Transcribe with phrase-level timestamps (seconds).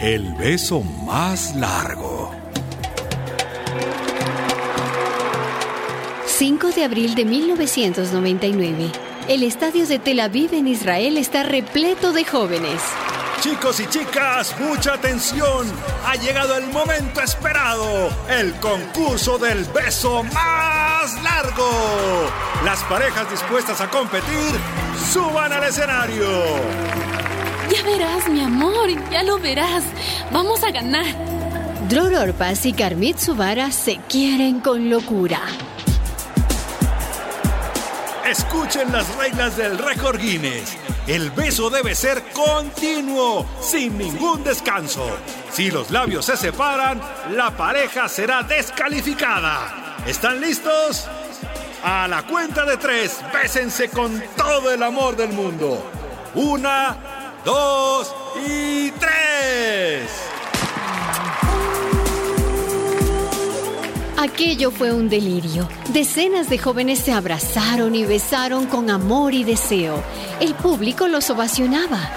[0.00, 2.34] El beso más largo.
[6.24, 8.92] 5 de abril de 1999.
[9.28, 12.80] El estadio de Tel Aviv en Israel está repleto de jóvenes.
[13.42, 15.70] Chicos y chicas, mucha atención.
[16.06, 18.08] Ha llegado el momento esperado.
[18.30, 21.68] El concurso del beso más largo.
[22.64, 24.50] Las parejas dispuestas a competir,
[25.12, 26.26] suban al escenario.
[27.70, 29.84] Ya verás, mi amor, ya lo verás.
[30.32, 31.06] Vamos a ganar.
[31.88, 35.40] Dror Orpas y Karmit Subara se quieren con locura.
[38.24, 40.76] Escuchen las reglas del récord Guinness.
[41.06, 45.04] El beso debe ser continuo, sin ningún descanso.
[45.50, 47.00] Si los labios se separan,
[47.30, 49.96] la pareja será descalificada.
[50.06, 51.08] ¿Están listos?
[51.82, 55.90] A la cuenta de tres, bésense con todo el amor del mundo.
[56.34, 56.96] Una,
[57.44, 58.14] dos
[58.46, 60.10] y tres.
[64.18, 65.66] Aquello fue un delirio.
[65.88, 70.02] Decenas de jóvenes se abrazaron y besaron con amor y deseo.
[70.40, 72.10] El público los ovacionaba.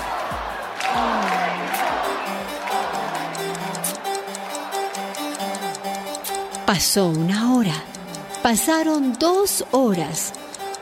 [6.66, 7.76] Pasó una hora.
[8.42, 10.34] Pasaron dos horas.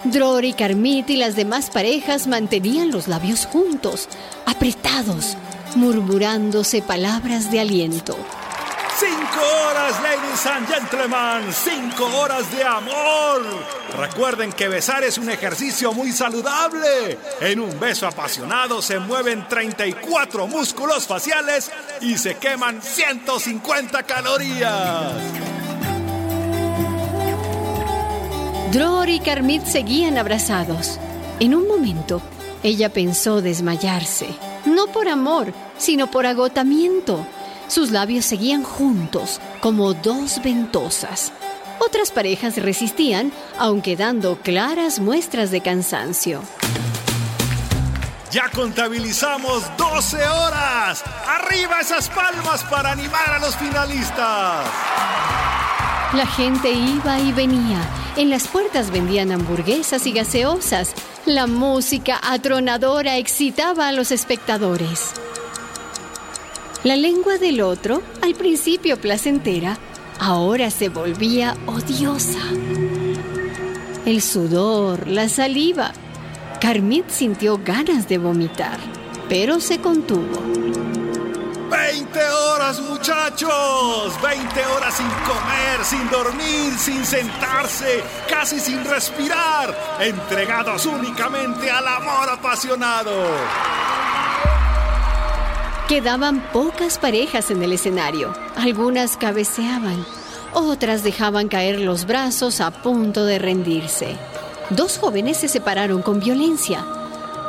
[0.03, 4.09] Dror y Carmit y las demás parejas mantenían los labios juntos,
[4.45, 5.37] apretados,
[5.75, 8.17] murmurándose palabras de aliento.
[8.99, 11.53] Cinco horas, ladies and gentlemen.
[11.53, 13.41] Cinco horas de amor.
[13.97, 17.17] Recuerden que besar es un ejercicio muy saludable.
[17.39, 21.71] En un beso apasionado se mueven 34 músculos faciales
[22.01, 25.50] y se queman 150 calorías.
[28.71, 30.97] Dror y Carmit seguían abrazados.
[31.41, 32.21] En un momento,
[32.63, 34.29] ella pensó desmayarse.
[34.63, 37.27] No por amor, sino por agotamiento.
[37.67, 41.33] Sus labios seguían juntos, como dos ventosas.
[41.79, 46.41] Otras parejas resistían, aunque dando claras muestras de cansancio.
[48.31, 51.03] Ya contabilizamos 12 horas.
[51.27, 54.65] Arriba esas palmas para animar a los finalistas.
[56.13, 58.00] La gente iba y venía.
[58.17, 60.93] En las puertas vendían hamburguesas y gaseosas.
[61.25, 65.13] La música atronadora excitaba a los espectadores.
[66.83, 69.77] La lengua del otro, al principio placentera,
[70.19, 72.39] ahora se volvía odiosa.
[74.05, 75.93] El sudor, la saliva.
[76.59, 78.77] Carmit sintió ganas de vomitar,
[79.29, 81.00] pero se contuvo.
[81.91, 84.13] 20 horas, muchachos.
[84.21, 89.77] 20 horas sin comer, sin dormir, sin sentarse, casi sin respirar.
[89.99, 93.11] Entregados únicamente al amor apasionado.
[95.89, 98.33] Quedaban pocas parejas en el escenario.
[98.55, 100.05] Algunas cabeceaban,
[100.53, 104.15] otras dejaban caer los brazos a punto de rendirse.
[104.69, 106.85] Dos jóvenes se separaron con violencia.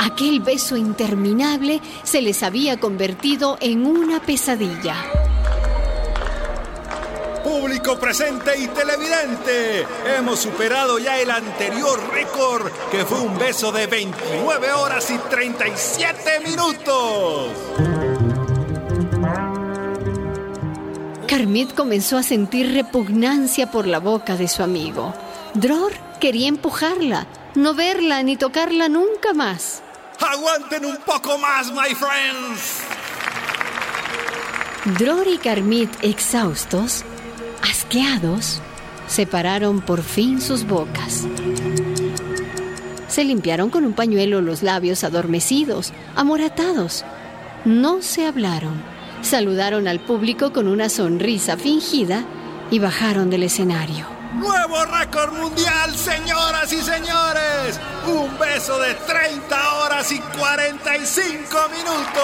[0.04, 4.96] Aquel beso interminable se les había convertido en una pesadilla.
[7.44, 9.86] Público presente y televidente,
[10.16, 16.40] hemos superado ya el anterior récord, que fue un beso de 29 horas y 37
[16.48, 17.52] minutos.
[21.28, 25.14] Carmit comenzó a sentir repugnancia por la boca de su amigo.
[25.54, 29.82] Dror quería empujarla, no verla ni tocarla nunca más.
[30.22, 32.80] Aguanten un poco más, my friends.
[34.98, 37.04] Dror y Carmit, exhaustos,
[37.62, 38.60] asqueados,
[39.06, 41.24] separaron por fin sus bocas.
[43.08, 47.04] Se limpiaron con un pañuelo los labios adormecidos, amoratados.
[47.64, 48.82] No se hablaron.
[49.22, 52.24] Saludaron al público con una sonrisa fingida
[52.70, 54.06] y bajaron del escenario.
[54.34, 57.78] Nuevo récord mundial, señoras y señores.
[58.06, 59.51] Un beso de 30
[60.02, 62.22] horas y 45 minutos.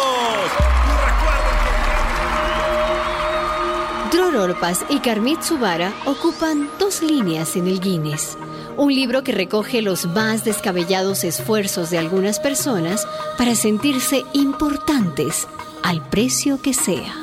[4.12, 8.36] Dror Orpas y Carmit Subara ocupan dos líneas en el Guinness.
[8.76, 15.46] Un libro que recoge los más descabellados esfuerzos de algunas personas para sentirse importantes
[15.82, 17.14] al precio que sea.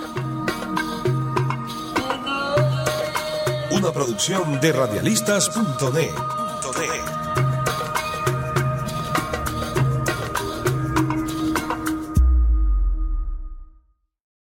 [3.72, 6.45] Una producción de radialistas.net.